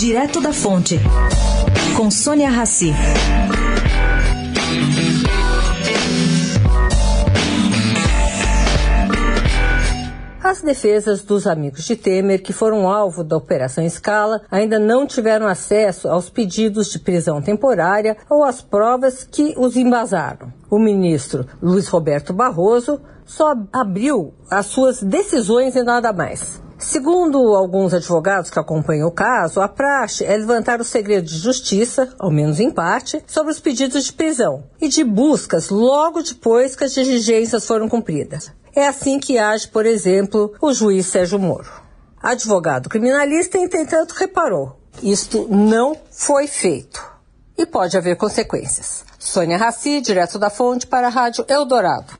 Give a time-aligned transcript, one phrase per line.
[0.00, 0.98] Direto da Fonte,
[1.94, 2.90] com Sônia Rassi.
[10.42, 15.46] As defesas dos amigos de Temer, que foram alvo da Operação Escala, ainda não tiveram
[15.46, 20.50] acesso aos pedidos de prisão temporária ou às provas que os embasaram.
[20.70, 26.69] O ministro Luiz Roberto Barroso só abriu as suas decisões e nada mais.
[26.80, 32.08] Segundo alguns advogados que acompanham o caso, a praxe é levantar o segredo de justiça,
[32.18, 36.84] ao menos em parte, sobre os pedidos de prisão e de buscas logo depois que
[36.84, 38.50] as diligências foram cumpridas.
[38.74, 41.70] É assim que age, por exemplo, o juiz Sérgio Moro.
[42.22, 47.04] Advogado criminalista, entretanto, reparou: isto não foi feito
[47.58, 49.04] e pode haver consequências.
[49.18, 52.18] Sônia Raci, direto da fonte para a Rádio Eldorado.